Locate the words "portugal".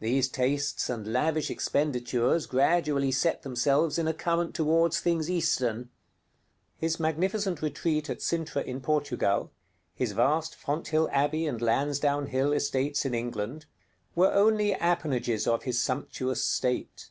8.80-9.50